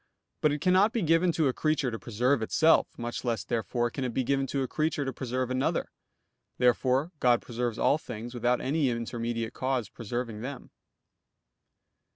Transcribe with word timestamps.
But 0.41 0.51
it 0.51 0.61
cannot 0.61 0.93
be 0.93 1.03
given 1.03 1.31
to 1.33 1.47
a 1.47 1.53
creature 1.53 1.91
to 1.91 1.99
preserve 1.99 2.41
itself; 2.41 2.87
much 2.97 3.23
less 3.23 3.43
therefore 3.43 3.91
can 3.91 4.03
it 4.03 4.15
be 4.15 4.23
given 4.23 4.47
to 4.47 4.63
a 4.63 4.67
creature 4.67 5.05
to 5.05 5.13
preserve 5.13 5.51
another. 5.51 5.91
Therefore 6.57 7.11
God 7.19 7.39
preserves 7.39 7.77
all 7.77 7.99
things 7.99 8.33
without 8.33 8.61
any 8.61 8.89
intermediate 8.89 9.53
cause 9.53 9.89
preserving 9.89 10.41
them. 10.41 10.71